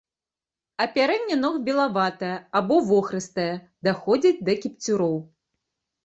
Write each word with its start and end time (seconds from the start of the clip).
Апярэнне 0.83 1.35
ног 1.41 1.57
белаватае 1.67 2.31
або 2.59 2.77
вохрыстае, 2.87 3.45
даходзіць 3.89 4.43
да 4.49 4.55
кіпцюроў. 4.63 5.13